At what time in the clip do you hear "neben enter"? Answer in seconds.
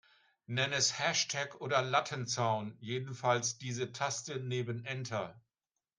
4.39-5.39